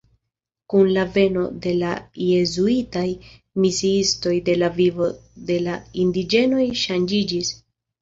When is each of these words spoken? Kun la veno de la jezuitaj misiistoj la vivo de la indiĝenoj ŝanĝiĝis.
Kun 0.73 0.87
la 0.95 1.03
veno 1.17 1.43
de 1.65 1.73
la 1.81 1.91
jezuitaj 2.29 3.05
misiistoj 3.67 4.35
la 4.65 4.73
vivo 4.81 5.13
de 5.53 5.63
la 5.71 5.81
indiĝenoj 6.09 6.69
ŝanĝiĝis. 6.87 7.59